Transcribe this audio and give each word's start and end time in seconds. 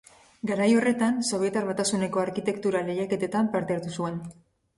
Garai 0.51 0.69
horretan, 0.77 1.19
Sobietar 1.27 1.67
Batasuneko 1.67 2.23
arkitektura-lehiaketetan 2.25 3.53
parte 3.53 3.79
hartu 3.79 3.95
zuen. 4.01 4.19